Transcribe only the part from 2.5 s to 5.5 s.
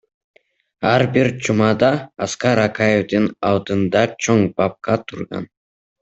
Акаевдин алдында чоң папка турган.